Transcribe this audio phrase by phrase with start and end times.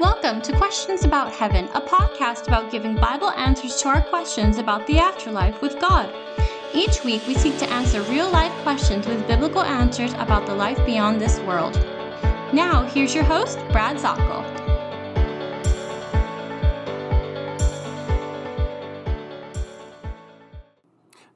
[0.00, 4.84] Welcome to Questions About Heaven, a podcast about giving Bible answers to our questions about
[4.88, 6.12] the afterlife with God.
[6.74, 10.84] Each week, we seek to answer real life questions with biblical answers about the life
[10.84, 11.74] beyond this world.
[12.52, 14.42] Now, here's your host, Brad Zockel.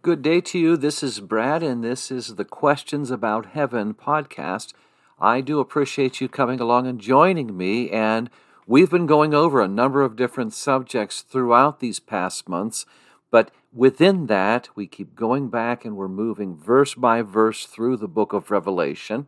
[0.02, 0.76] Good day to you.
[0.76, 4.72] This is Brad, and this is the Questions About Heaven podcast.
[5.20, 8.28] I do appreciate you coming along and joining me, and
[8.68, 12.84] we've been going over a number of different subjects throughout these past months.
[13.30, 18.06] But within that, we keep going back and we're moving verse by verse through the
[18.06, 19.26] book of Revelation.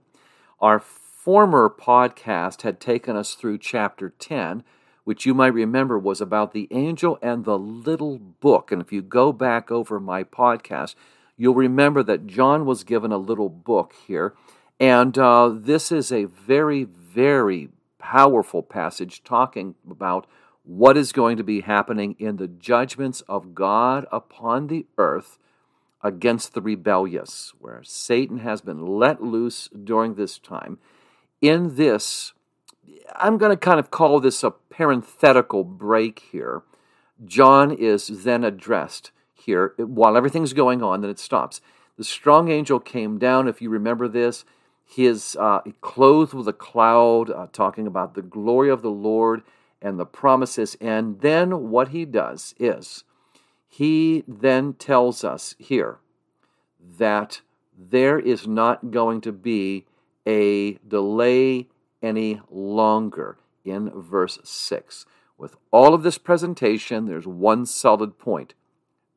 [0.60, 4.62] Our former podcast had taken us through chapter 10,
[5.04, 8.70] which you might remember was about the angel and the little book.
[8.70, 10.94] And if you go back over my podcast,
[11.38, 14.34] you'll remember that John was given a little book here.
[14.78, 20.26] And uh, this is a very, very powerful passage talking about
[20.64, 25.38] what is going to be happening in the judgments of God upon the earth
[26.02, 30.78] against the rebellious, where Satan has been let loose during this time.
[31.40, 32.32] In this,
[33.16, 36.62] I'm going to kind of call this a parenthetical break here.
[37.24, 41.60] John is then addressed here while everything's going on, then it stops.
[41.96, 44.44] The strong angel came down, if you remember this.
[44.90, 49.42] He is uh, clothed with a cloud, uh, talking about the glory of the Lord
[49.80, 50.76] and the promises.
[50.80, 53.04] And then what he does is
[53.68, 55.98] he then tells us here
[56.98, 57.40] that
[57.78, 59.86] there is not going to be
[60.26, 61.68] a delay
[62.02, 65.06] any longer in verse 6.
[65.38, 68.54] With all of this presentation, there's one solid point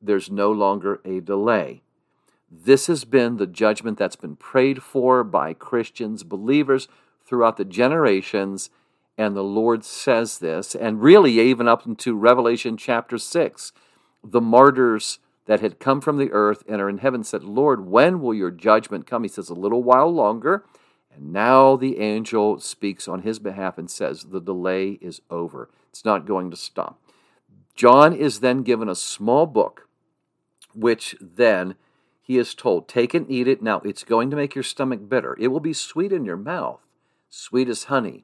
[0.03, 1.81] there's no longer a delay.
[2.55, 6.87] This has been the judgment that's been prayed for by Christians, believers
[7.25, 8.69] throughout the generations
[9.17, 13.71] and the Lord says this, and really even up into Revelation chapter 6,
[14.23, 18.21] the martyrs that had come from the earth and are in heaven said, Lord, when
[18.21, 19.23] will your judgment come?
[19.23, 20.63] He says, A little while longer.
[21.15, 25.69] And now the angel speaks on his behalf and says, The delay is over.
[25.89, 26.99] It's not going to stop.
[27.75, 29.87] John is then given a small book,
[30.73, 31.75] which then
[32.25, 33.61] he is told, Take and eat it.
[33.61, 35.35] Now, it's going to make your stomach bitter.
[35.39, 36.79] It will be sweet in your mouth,
[37.29, 38.23] sweet as honey.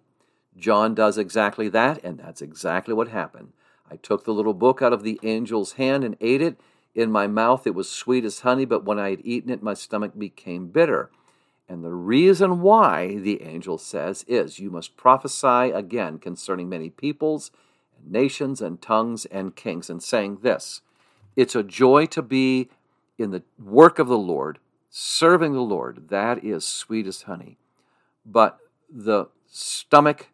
[0.58, 3.52] John does exactly that, and that's exactly what happened.
[3.92, 6.60] I took the little book out of the angel's hand and ate it.
[6.96, 9.74] In my mouth it was sweet as honey, but when I had eaten it, my
[9.74, 11.12] stomach became bitter.
[11.68, 17.52] And the reason why, the angel says, is you must prophesy again concerning many peoples,
[17.98, 20.82] and nations, and tongues, and kings, and saying this
[21.36, 22.70] It's a joy to be
[23.20, 24.60] in the work of the Lord,
[24.90, 26.10] serving the Lord.
[26.10, 27.58] That is sweet as honey.
[28.26, 28.58] But
[28.90, 30.30] the stomach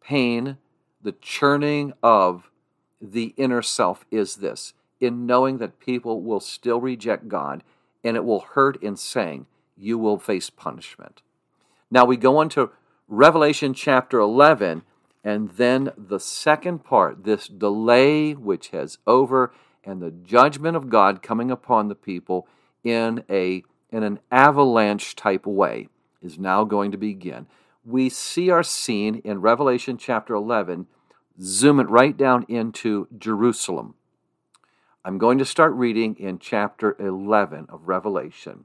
[0.00, 0.56] pain,
[1.02, 2.50] the churning of
[3.00, 7.62] the inner self is this in knowing that people will still reject God
[8.04, 9.46] and it will hurt in saying,
[9.76, 11.22] You will face punishment.
[11.90, 12.70] Now we go on to
[13.08, 14.82] Revelation chapter 11,
[15.24, 19.52] and then the second part, this delay which has over,
[19.90, 22.46] and the judgment of God coming upon the people
[22.84, 25.88] in, a, in an avalanche type way
[26.22, 27.46] is now going to begin
[27.84, 30.86] we see our scene in Revelation chapter 11,
[31.40, 33.94] zoom it right down into Jerusalem.
[35.04, 38.64] I'm going to start reading in chapter 11 of Revelation.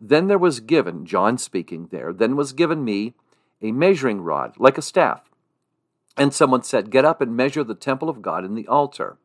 [0.00, 3.14] Then there was given, John speaking there, then was given me
[3.60, 5.28] a measuring rod, like a staff.
[6.16, 9.16] And someone said, Get up and measure the temple of God and the altar,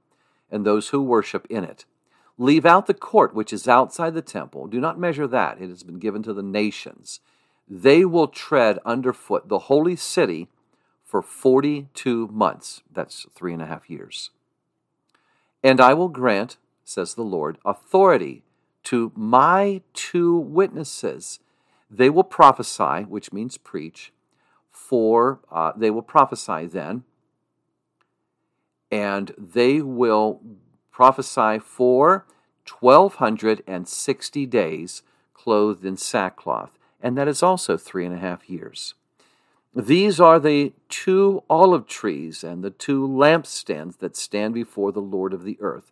[0.52, 1.86] and those who worship in it.
[2.38, 4.68] Leave out the court which is outside the temple.
[4.68, 5.60] Do not measure that.
[5.60, 7.20] It has been given to the nations
[7.68, 10.48] they will tread underfoot the holy city
[11.04, 12.82] for 42 months.
[12.92, 14.32] That's three and a half years.
[15.64, 18.44] And I will grant, says the Lord, authority
[18.84, 21.40] to my two witnesses.
[21.90, 24.14] They will prophesy, which means preach,
[24.72, 27.04] for uh, they will prophesy then,
[28.92, 30.42] and they will
[30.92, 32.26] prophesy for
[32.80, 35.04] 1260 days
[35.34, 38.94] clothed in sackcloth and that is also three and a half years.
[39.76, 45.34] These are the two olive trees and the two lampstands that stand before the Lord
[45.34, 45.92] of the earth.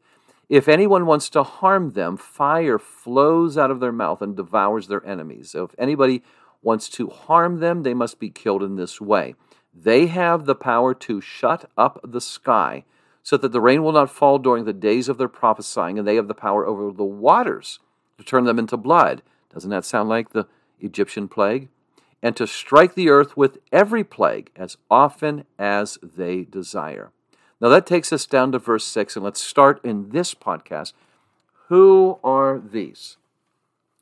[0.50, 5.06] If anyone wants to harm them, fire flows out of their mouth and devours their
[5.06, 5.52] enemies.
[5.52, 6.24] So if anybody
[6.62, 9.36] wants to harm them, they must be killed in this way.
[9.76, 12.86] They have the power to shut up the sky
[13.22, 16.16] so that the rain will not fall during the days of their prophesying, and they
[16.16, 17.80] have the power over the waters
[18.18, 19.22] to turn them into blood.
[19.54, 20.48] Doesn't that sound like the
[20.80, 21.70] Egyptian plague.
[22.26, 27.12] and to strike the earth with every plague as often as they desire.
[27.62, 30.94] Now that takes us down to verse 6, and let's start in this podcast.
[31.68, 33.18] Who are these?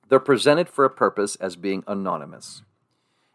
[0.08, 2.62] They're presented for a purpose as being anonymous.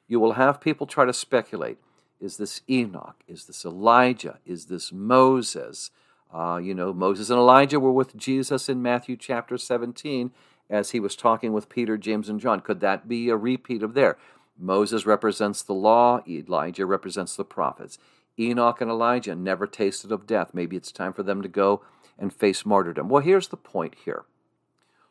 [0.06, 1.76] You will have people try to speculate
[2.20, 3.22] is this Enoch?
[3.26, 4.38] Is this Elijah?
[4.44, 5.90] Is this Moses?
[6.32, 10.32] Uh, you know, Moses and Elijah were with Jesus in Matthew chapter 17
[10.68, 12.60] as he was talking with Peter, James, and John.
[12.60, 14.18] Could that be a repeat of there?
[14.58, 17.98] Moses represents the law, Elijah represents the prophets.
[18.38, 20.50] Enoch and Elijah never tasted of death.
[20.52, 21.82] Maybe it's time for them to go
[22.18, 23.08] and face martyrdom.
[23.08, 24.24] Well, here's the point here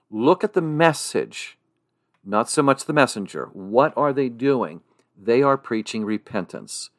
[0.10, 1.57] look at the message,
[2.24, 3.50] not so much the messenger.
[3.53, 4.81] What are they doing?
[5.19, 6.89] They are preaching repentance.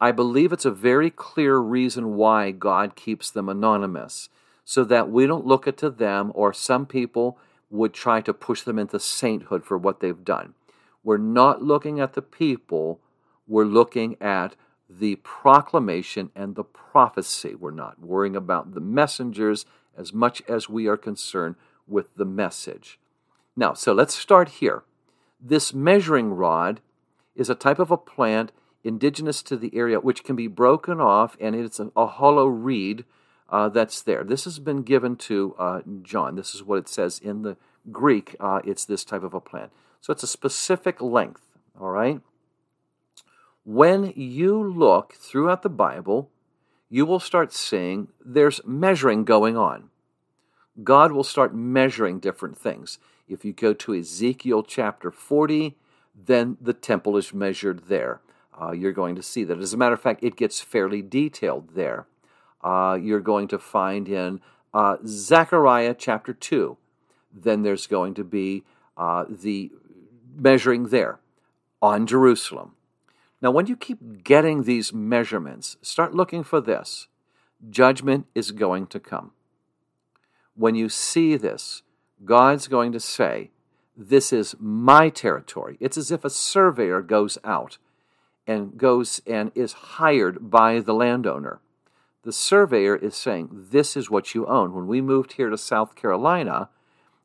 [0.00, 4.28] I believe it's a very clear reason why God keeps them anonymous,
[4.64, 7.38] so that we don't look at to them, or some people
[7.70, 10.54] would try to push them into sainthood for what they've done.
[11.02, 13.00] We're not looking at the people,
[13.46, 14.56] we're looking at
[14.88, 17.54] the proclamation and the prophecy.
[17.54, 19.66] We're not worrying about the messengers
[19.96, 21.56] as much as we are concerned
[21.86, 22.98] with the message.
[23.56, 24.84] Now, so let's start here.
[25.40, 26.80] This measuring rod
[27.34, 28.52] is a type of a plant
[28.86, 33.04] indigenous to the area, which can be broken off, and it's a, a hollow reed
[33.48, 34.24] uh, that's there.
[34.24, 36.36] This has been given to uh, John.
[36.36, 37.56] This is what it says in the
[37.90, 38.36] Greek.
[38.40, 39.72] Uh, it's this type of a plant.
[40.00, 41.42] So it's a specific length,
[41.80, 42.20] all right?
[43.64, 46.30] When you look throughout the Bible,
[46.88, 49.90] you will start seeing there's measuring going on.
[50.84, 52.98] God will start measuring different things.
[53.28, 55.76] If you go to Ezekiel chapter 40,
[56.14, 58.20] then the temple is measured there
[58.60, 59.58] uh, you're going to see that.
[59.58, 62.06] As a matter of fact, it gets fairly detailed there.
[62.62, 64.40] Uh, you're going to find in
[64.72, 66.76] uh, Zechariah chapter 2,
[67.32, 68.64] then there's going to be
[68.96, 69.70] uh, the
[70.34, 71.20] measuring there
[71.80, 72.72] on Jerusalem.
[73.40, 77.08] Now, when you keep getting these measurements, start looking for this
[77.70, 79.32] judgment is going to come.
[80.54, 81.82] When you see this,
[82.24, 83.50] God's going to say,
[83.96, 85.76] This is my territory.
[85.80, 87.78] It's as if a surveyor goes out
[88.46, 91.60] and goes and is hired by the landowner.
[92.22, 94.74] The surveyor is saying, This is what you own.
[94.74, 96.70] When we moved here to South Carolina,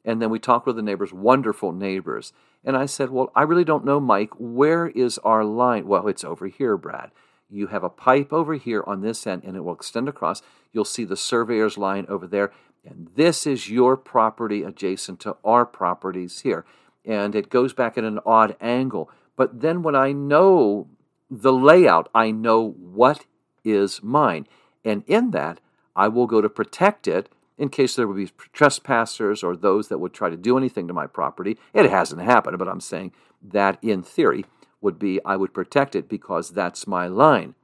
[0.04, 2.34] and then we talked with the neighbors, wonderful neighbors.
[2.64, 4.30] And I said, Well, I really don't know, Mike.
[4.38, 5.88] Where is our line?
[5.88, 7.12] Well, it's over here, Brad.
[7.50, 10.42] You have a pipe over here on this end, and it will extend across.
[10.72, 12.52] You'll see the surveyor's line over there.
[12.86, 16.66] And this is your property adjacent to our properties here.
[17.06, 19.10] And it goes back at an odd angle.
[19.36, 20.88] But then when I know
[21.32, 23.26] the layout, I know what
[23.64, 24.48] is mine.
[24.84, 25.62] And in that,
[25.96, 30.00] I will go to protect it in case there would be trespassers or those that
[30.00, 31.58] would try to do anything to my property.
[31.74, 34.46] It hasn't happened, but I'm saying that in theory
[34.82, 37.56] would be I would protect it because that's my line.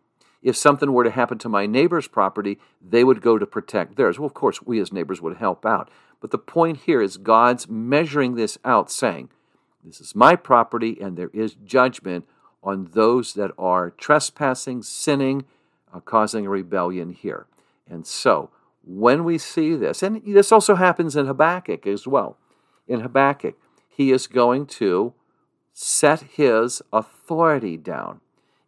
[0.41, 4.19] If something were to happen to my neighbor's property, they would go to protect theirs.
[4.19, 5.89] Well, of course, we as neighbors would help out.
[6.21, 9.29] But the point here is God's measuring this out, saying,
[9.83, 12.25] This is my property, and there is judgment
[12.63, 15.45] on those that are trespassing, sinning,
[15.93, 17.45] uh, causing a rebellion here.
[17.89, 18.49] And so,
[18.83, 22.37] when we see this, and this also happens in Habakkuk as well.
[22.87, 23.55] In Habakkuk,
[23.87, 25.13] he is going to
[25.73, 28.21] set his authority down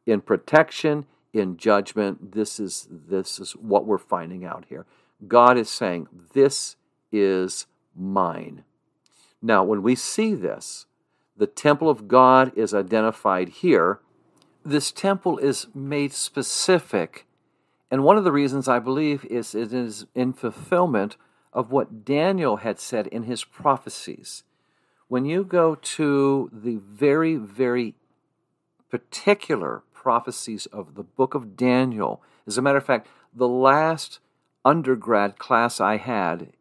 [0.05, 2.33] in protection, in judgment.
[2.33, 4.85] This is, this is what we're finding out here.
[5.27, 6.75] God is saying, This
[7.11, 8.63] is mine.
[9.41, 10.85] Now, when we see this,
[11.39, 13.99] the temple of God is identified here.
[14.63, 17.25] This temple is made specific,
[17.89, 21.15] and one of the reasons I believe is it is in fulfillment
[21.53, 24.43] of what Daniel had said in his prophecies.
[25.07, 27.95] When you go to the very, very
[28.91, 34.19] particular prophecies of the book of Daniel, as a matter of fact, the last
[34.65, 36.51] undergrad class I had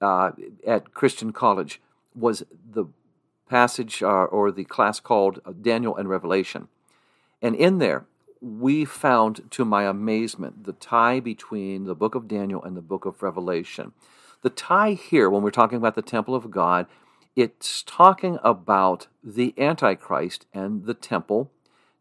[0.00, 0.32] uh,
[0.66, 1.80] at Christian College
[2.14, 2.86] was the
[3.54, 6.66] passage uh, or the class called uh, Daniel and Revelation.
[7.40, 8.04] And in there,
[8.40, 13.04] we found, to my amazement, the tie between the book of Daniel and the book
[13.04, 13.92] of Revelation.
[14.42, 16.86] The tie here, when we're talking about the temple of God,
[17.36, 21.52] it's talking about the Antichrist and the temple.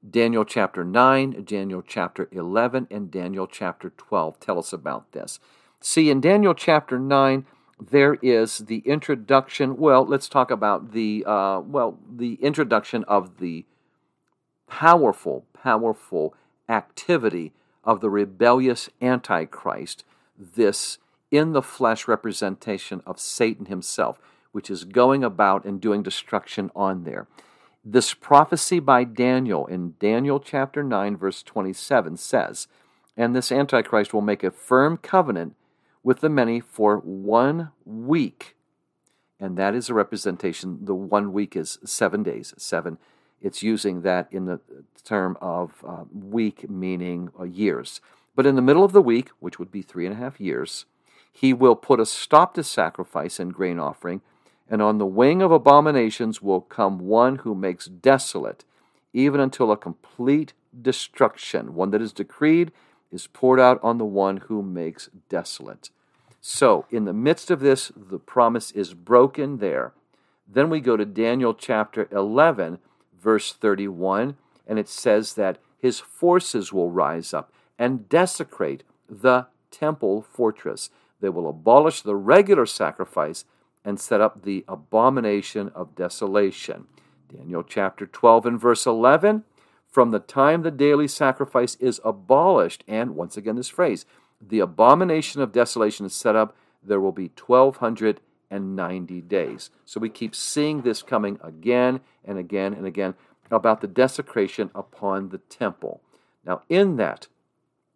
[0.10, 5.40] Daniel chapter 9, Daniel chapter 11, and Daniel chapter 12 tell us about this.
[5.80, 7.46] See, in Daniel chapter 9,
[7.90, 9.78] there is the introduction.
[9.78, 13.66] Well, let's talk about the uh, well, the introduction of the
[14.68, 16.34] powerful, powerful
[16.70, 20.04] activity of the rebellious Antichrist.
[20.38, 20.98] This
[21.32, 24.20] in the flesh representation of Satan himself,
[24.52, 27.28] which is going about and doing destruction on there.
[27.84, 32.68] This prophecy by Daniel in Daniel chapter 9, verse 27 says,
[33.18, 35.56] And this Antichrist will make a firm covenant
[36.04, 38.56] with the many for one week.
[39.40, 40.86] And that is a representation.
[40.86, 42.54] The one week is seven days.
[42.58, 42.98] Seven.
[43.42, 44.62] It's using that in the
[45.04, 48.00] term of uh, week, meaning uh, years.
[48.36, 50.86] But in the middle of the week, which would be three and a half years,
[51.32, 54.22] he will put a stop to sacrifice and grain offering
[54.70, 58.64] and on the wing of abominations will come one who makes desolate,
[59.14, 61.76] even until a complete destruction.
[61.76, 62.72] One that is decreed
[63.14, 65.92] is poured out on the one who makes desolate.
[66.42, 69.94] So, in the midst of this, the promise is broken there.
[70.46, 72.80] Then we go to Daniel chapter 11,
[73.18, 74.36] verse 31,
[74.68, 80.90] and it says that his forces will rise up and desecrate the temple fortress.
[81.22, 83.46] They will abolish the regular sacrifice
[83.86, 86.88] and set up the abomination of desolation.
[87.34, 89.44] Daniel chapter 12 and verse 11
[89.94, 94.08] From the time the daily sacrifice is abolished, and once again this phrase,
[94.42, 99.70] the abomination of desolation is set up, there will be 1290 days.
[99.86, 103.14] So we keep seeing this coming again and again and again
[103.52, 106.02] about the desecration upon the temple.
[106.44, 107.28] Now, in that,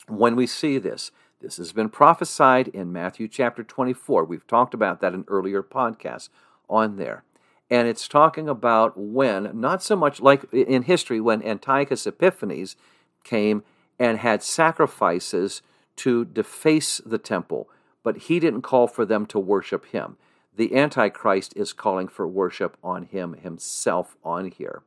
[0.08, 1.10] when we see this,
[1.42, 4.24] this has been prophesied in Matthew chapter 24.
[4.24, 6.30] We've talked about that in earlier podcasts
[6.70, 7.24] on there.
[7.70, 12.76] And it's talking about when, not so much like in history, when Antiochus Epiphanes
[13.24, 13.64] came
[14.00, 15.62] and had sacrifices
[15.98, 17.70] to deface the temple,
[18.04, 20.18] but he didn't call for them to worship him.
[20.56, 24.82] The Antichrist is calling for worship on him himself on here.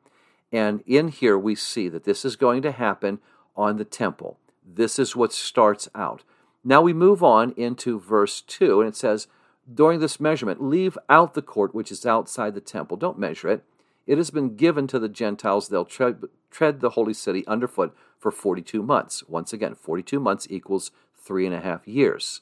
[0.52, 3.20] And in here we see that this is going to happen
[3.54, 4.38] on the temple.
[4.64, 6.22] This is what starts out.
[6.64, 9.26] Now we move on into verse 2, and it says,
[9.72, 12.96] During this measurement, leave out the court which is outside the temple.
[12.96, 13.64] Don't measure it.
[14.06, 15.68] It has been given to the Gentiles.
[15.68, 19.22] They'll tread, tread the holy city underfoot for 42 months.
[19.28, 22.40] Once again, 42 months equals three and a half years.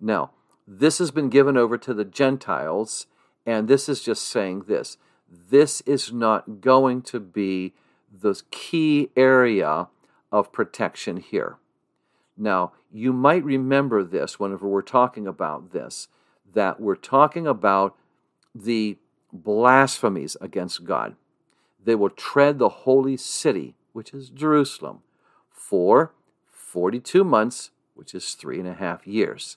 [0.00, 0.30] Now,
[0.66, 3.06] this has been given over to the Gentiles,
[3.46, 4.98] and this is just saying this
[5.30, 7.74] this is not going to be
[8.10, 9.88] the key area
[10.32, 11.56] of protection here.
[12.36, 16.08] Now, you might remember this whenever we're talking about this,
[16.54, 17.96] that we're talking about
[18.54, 18.96] the
[19.32, 21.16] blasphemies against God.
[21.84, 25.00] They will tread the holy city, which is Jerusalem,
[25.50, 26.12] for
[26.50, 29.56] 42 months, which is three and a half years.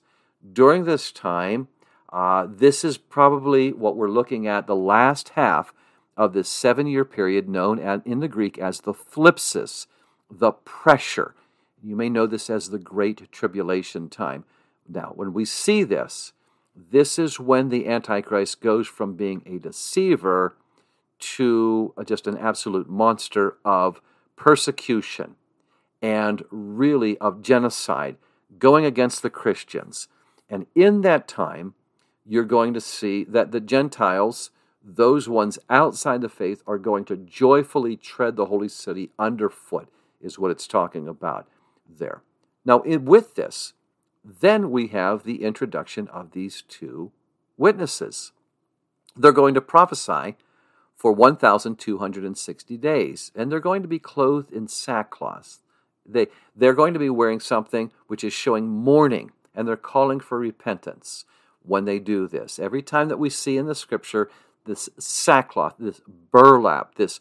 [0.53, 1.67] During this time,
[2.11, 5.73] uh, this is probably what we're looking at the last half
[6.17, 9.87] of this seven year period known in the Greek as the thlipsis,
[10.29, 11.35] the pressure.
[11.81, 14.43] You may know this as the Great Tribulation time.
[14.87, 16.33] Now, when we see this,
[16.75, 20.55] this is when the Antichrist goes from being a deceiver
[21.19, 24.01] to just an absolute monster of
[24.35, 25.35] persecution
[26.01, 28.15] and really of genocide
[28.57, 30.07] going against the Christians.
[30.49, 31.75] And in that time,
[32.25, 34.51] you're going to see that the Gentiles,
[34.83, 40.39] those ones outside the faith, are going to joyfully tread the holy city underfoot, is
[40.39, 41.47] what it's talking about
[41.87, 42.21] there.
[42.65, 43.73] Now, with this,
[44.23, 47.11] then we have the introduction of these two
[47.57, 48.31] witnesses.
[49.15, 50.35] They're going to prophesy
[50.95, 55.59] for 1,260 days, and they're going to be clothed in sackcloth.
[56.05, 60.37] They, they're going to be wearing something which is showing mourning, and they're calling for
[60.37, 61.25] repentance
[61.63, 62.59] when they do this.
[62.59, 64.29] Every time that we see in the scripture
[64.65, 66.01] this sackcloth, this
[66.31, 67.19] burlap, this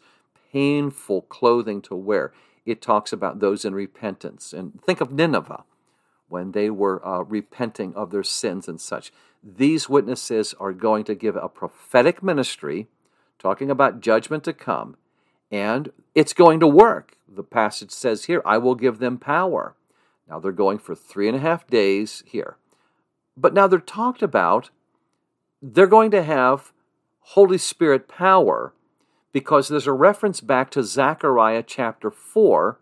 [0.51, 2.31] painful clothing to wear,
[2.65, 4.53] it talks about those in repentance.
[4.53, 5.63] And think of Nineveh
[6.31, 9.11] when they were uh, repenting of their sins and such.
[9.43, 12.87] These witnesses are going to give a prophetic ministry
[13.37, 14.95] talking about judgment to come,
[15.51, 17.17] and it's going to work.
[17.27, 19.75] The passage says here, I will give them power.
[20.29, 22.57] Now they're going for three and a half days here.
[23.35, 24.69] But now they're talked about,
[25.61, 26.71] they're going to have
[27.19, 28.73] Holy Spirit power
[29.31, 32.79] because there's a reference back to Zechariah chapter 4,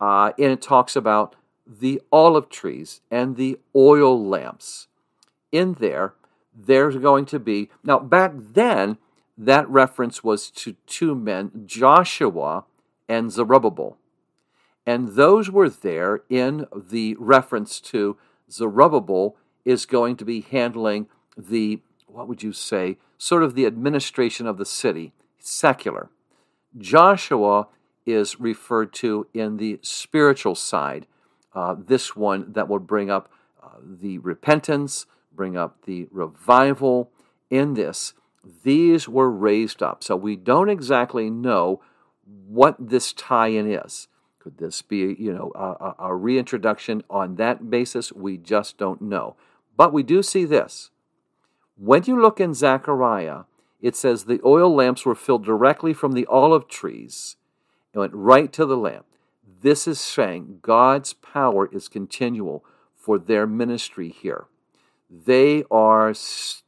[0.00, 1.36] uh, and it talks about
[1.78, 4.88] the olive trees and the oil lamps.
[5.52, 6.14] In there,
[6.54, 8.98] there's going to be, now back then,
[9.38, 12.64] that reference was to two men, Joshua
[13.08, 13.96] and Zerubbabel.
[14.84, 18.18] And those were there in the reference to
[18.50, 24.46] Zerubbabel is going to be handling the, what would you say, sort of the administration
[24.46, 26.10] of the city secular.
[26.76, 27.68] Joshua
[28.06, 31.06] is referred to in the spiritual side.
[31.52, 33.30] Uh, this one that will bring up
[33.62, 37.10] uh, the repentance, bring up the revival
[37.48, 38.14] in this.
[38.62, 40.02] these were raised up.
[40.02, 41.82] So we don't exactly know
[42.24, 44.08] what this tie in is.
[44.38, 48.10] Could this be, you know, a, a, reintroduction on that basis?
[48.12, 49.36] We just don't know.
[49.76, 50.90] But we do see this.
[51.76, 53.42] When you look in Zechariah,
[53.82, 57.36] it says the oil lamps were filled directly from the olive trees
[57.92, 59.04] and went right to the lamp.
[59.62, 62.64] This is saying God's power is continual
[62.96, 64.46] for their ministry here.
[65.10, 66.14] They are,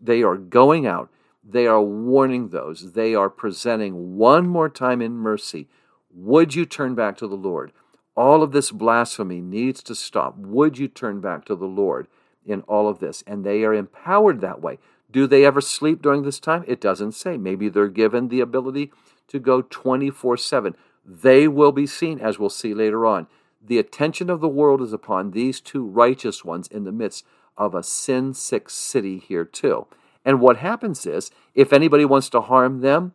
[0.01, 1.11] they are going out,
[1.45, 5.69] they are warning those, they are presenting one more time in mercy.
[6.13, 7.73] Would you turn back to the Lord?
[8.15, 10.37] All of this blasphemy needs to stop.
[10.37, 12.09] Would you turn back to the Lord
[12.45, 13.25] in all of this?
[13.27, 14.79] And they are empowered that way.
[15.11, 16.65] Do they ever sleep during this time?
[16.67, 17.37] It doesn't say.
[17.37, 18.93] Maybe they're given the ability
[19.29, 20.75] to go 24 7.
[21.05, 23.27] They will be seen, as we'll see later on.
[23.65, 27.25] The attention of the world is upon these two righteous ones in the midst
[27.57, 29.87] of a sin sick city here, too.
[30.25, 33.13] And what happens is, if anybody wants to harm them,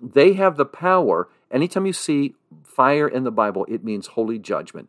[0.00, 1.28] they have the power.
[1.50, 4.88] Anytime you see fire in the Bible, it means holy judgment.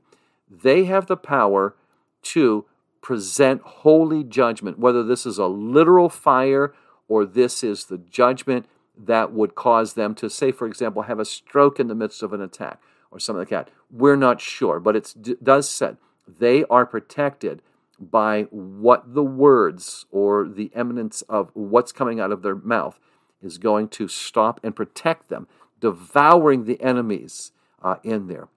[0.50, 1.76] They have the power
[2.24, 2.66] to
[3.02, 6.74] present holy judgment, whether this is a literal fire
[7.08, 8.66] or this is the judgment
[8.98, 12.34] that would cause them to, say, for example, have a stroke in the midst of
[12.34, 13.70] an attack or something like that.
[13.92, 17.62] We're not sure, but it does say they are protected
[18.00, 23.00] by what the words or the eminence of what's coming out of their mouth
[23.42, 25.48] is going to stop and protect them,
[25.80, 27.52] devouring the enemies
[27.82, 28.50] uh, in there.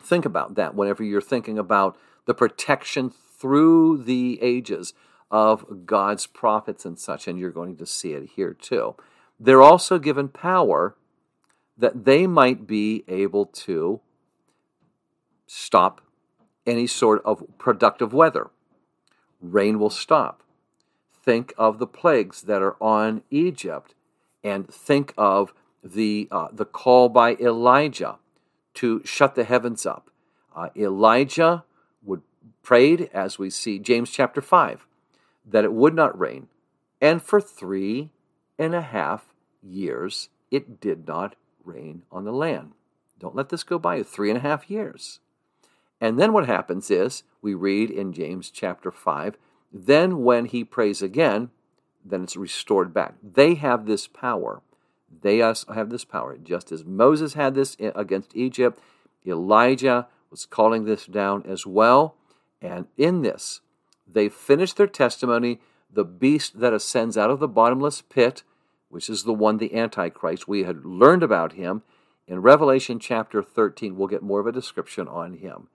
[0.00, 4.94] Think about that whenever you're thinking about the protection through the ages
[5.30, 8.94] of God's prophets and such, and you're going to see it here too.
[9.38, 10.96] They're also given power
[11.76, 14.00] that they might be able to
[15.46, 16.00] stop
[16.66, 18.50] any sort of productive weather.
[19.40, 20.42] Rain will stop.
[21.12, 23.94] Think of the plagues that are on Egypt
[24.42, 25.52] and think of
[25.82, 28.18] the, uh, the call by Elijah
[28.74, 30.10] to shut the heavens up.
[30.54, 31.64] Uh, Elijah
[32.02, 32.22] would
[32.62, 34.86] prayed, as we see James chapter 5,
[35.44, 36.48] that it would not rain,
[37.00, 38.10] and for three
[38.58, 42.72] and a half years it did not rain on the land.
[43.18, 44.04] Don't let this go by you.
[44.04, 45.20] Three and a half years.
[46.00, 49.36] And then what happens is, we read in James chapter 5,
[49.72, 51.50] then when he prays again,
[52.04, 53.14] then it's restored back.
[53.22, 54.60] They have this power.
[55.22, 56.36] They have this power.
[56.36, 58.78] Just as Moses had this against Egypt,
[59.26, 62.16] Elijah was calling this down as well.
[62.60, 63.60] And in this,
[64.06, 65.60] they finish their testimony.
[65.90, 68.42] The beast that ascends out of the bottomless pit,
[68.88, 71.82] which is the one, the Antichrist, we had learned about him.
[72.26, 75.68] In Revelation chapter 13, we'll get more of a description on him.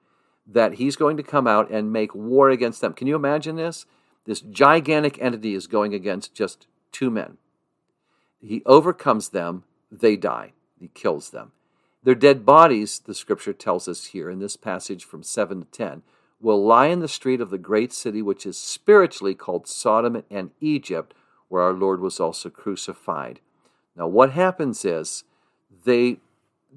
[0.45, 2.93] That he's going to come out and make war against them.
[2.93, 3.85] Can you imagine this?
[4.25, 7.37] This gigantic entity is going against just two men.
[8.39, 10.53] He overcomes them, they die.
[10.79, 11.51] He kills them.
[12.03, 16.01] Their dead bodies, the scripture tells us here in this passage from 7 to 10,
[16.39, 20.51] will lie in the street of the great city, which is spiritually called Sodom and
[20.59, 21.13] Egypt,
[21.51, 23.41] where our Lord was also crucified.
[23.95, 25.25] Now, what happens is
[25.83, 26.19] they,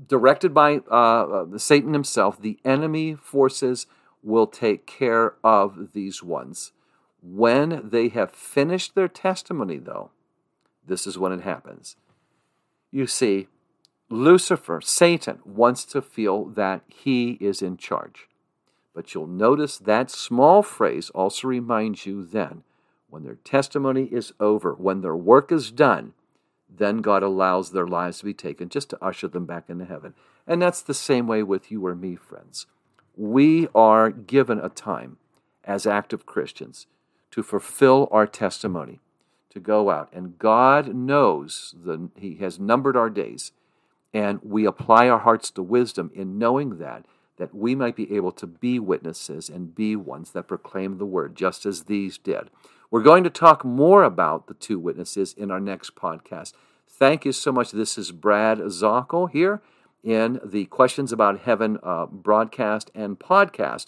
[0.08, 3.87] directed by uh, Satan himself, the enemy forces
[4.20, 6.72] will take care of these ones.
[7.22, 10.10] When they have finished their testimony, though,
[10.84, 11.96] this is when it happens.
[12.90, 13.46] You see,
[14.10, 18.28] Lucifer, Satan, wants to feel that he is in charge.
[18.92, 22.64] But you'll notice that small phrase also reminds you then,
[23.14, 26.14] when their testimony is over, when their work is done,
[26.68, 30.14] then God allows their lives to be taken just to usher them back into heaven.
[30.48, 32.66] And that's the same way with you or me, friends.
[33.16, 35.18] We are given a time
[35.62, 36.88] as active Christians
[37.31, 38.98] to fulfill our testimony,
[39.50, 40.12] to go out.
[40.12, 43.53] And God knows that He has numbered our days.
[44.12, 48.33] And we apply our hearts to wisdom in knowing that, that we might be able
[48.33, 52.50] to be witnesses and be ones that proclaim the word, just as these did.
[52.94, 56.52] We're going to talk more about the two witnesses in our next podcast.
[56.88, 57.72] Thank you so much.
[57.72, 59.61] This is Brad Zockel here
[60.04, 63.87] in the Questions About Heaven uh, broadcast and podcast.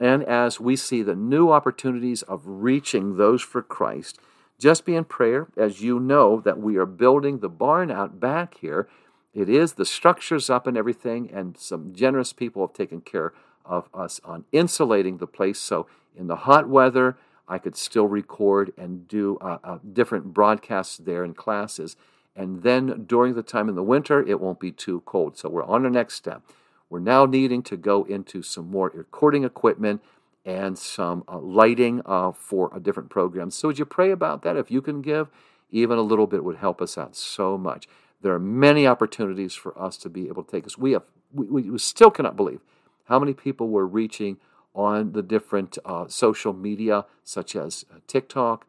[0.00, 4.18] And as we see the new opportunities of reaching those for Christ,
[4.58, 8.56] just be in prayer as you know that we are building the barn out back
[8.58, 8.88] here
[9.32, 9.74] it is.
[9.74, 13.32] The structure's up and everything, and some generous people have taken care
[13.64, 15.60] of us on insulating the place.
[15.60, 15.86] So
[16.16, 17.16] in the hot weather,
[17.50, 21.96] I could still record and do uh, uh, different broadcasts there in classes.
[22.36, 25.36] And then during the time in the winter, it won't be too cold.
[25.36, 26.42] So we're on our next step.
[26.88, 30.00] We're now needing to go into some more recording equipment
[30.44, 33.50] and some uh, lighting uh, for a different program.
[33.50, 34.56] So would you pray about that?
[34.56, 35.28] If you can give,
[35.70, 37.88] even a little bit would help us out so much.
[38.22, 40.78] There are many opportunities for us to be able to take us.
[40.78, 42.60] We have we, we still cannot believe
[43.04, 44.38] how many people we're reaching
[44.74, 48.66] on the different uh, social media such as uh, TikTok,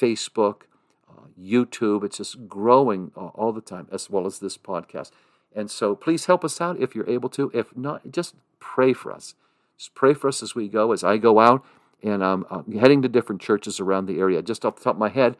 [0.00, 0.62] Facebook,
[1.08, 2.04] uh, YouTube.
[2.04, 5.10] It's just growing uh, all the time, as well as this podcast.
[5.54, 7.50] And so please help us out if you're able to.
[7.54, 9.34] If not, just pray for us.
[9.78, 11.64] Just pray for us as we go, as I go out
[12.04, 14.42] and I'm, I'm heading to different churches around the area.
[14.42, 15.36] Just off the top of my head,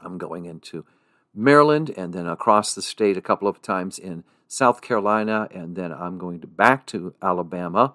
[0.00, 0.84] I'm going into
[1.34, 5.92] Maryland and then across the state a couple of times in South Carolina, and then
[5.92, 7.94] I'm going to back to Alabama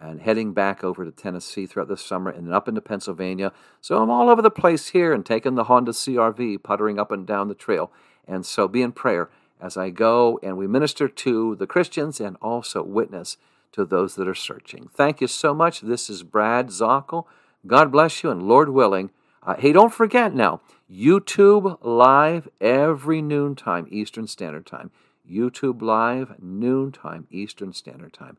[0.00, 3.52] and heading back over to Tennessee throughout the summer and up into Pennsylvania.
[3.80, 7.26] So I'm all over the place here and taking the Honda CRV, puttering up and
[7.26, 7.92] down the trail.
[8.26, 9.28] And so be in prayer
[9.60, 13.36] as I go and we minister to the Christians and also witness
[13.72, 14.88] to those that are searching.
[14.92, 15.80] Thank you so much.
[15.80, 17.26] This is Brad Zockel.
[17.66, 19.10] God bless you, and Lord willing,
[19.42, 20.60] uh, hey, don't forget now,
[20.90, 24.90] YouTube Live every noontime Eastern Standard Time.
[25.30, 28.38] YouTube Live, noontime Eastern Standard Time.